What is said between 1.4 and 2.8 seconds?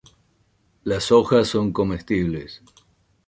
son comestibles.